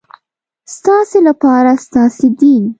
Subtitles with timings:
[0.75, 2.63] ستاسې لپاره ستاسې دین.